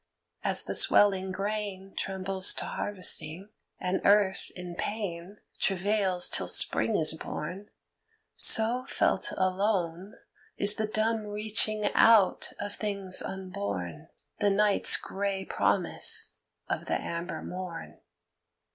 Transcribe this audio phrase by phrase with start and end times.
[0.43, 7.13] As the swelling grain Trembles to harvesting, and earth in pain Travails till Spring is
[7.13, 7.69] born,
[8.35, 10.15] so felt alone
[10.57, 14.07] Is the dumb reaching out of things unborn,
[14.39, 17.99] The night's gray promise of the amber morn.